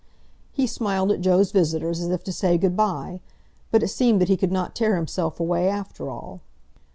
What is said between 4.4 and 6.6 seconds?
not tear himself away after all.